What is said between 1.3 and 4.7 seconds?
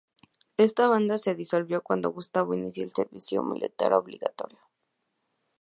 disolvió cuando Gustavo inició el servicio militar obligatorio.